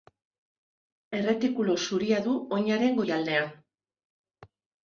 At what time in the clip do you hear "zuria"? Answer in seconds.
1.87-2.23